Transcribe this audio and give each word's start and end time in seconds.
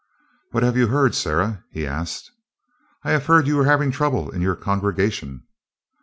"What 0.49 0.63
have 0.63 0.75
you 0.75 0.87
heard, 0.87 1.13
Sarah?" 1.13 1.63
he 1.71 1.85
asked. 1.85 2.31
"I 3.03 3.11
have 3.11 3.27
heard 3.27 3.45
you 3.45 3.59
are 3.59 3.65
having 3.65 3.91
trouble 3.91 4.31
in 4.31 4.41
your 4.41 4.55
congregation." 4.55 5.43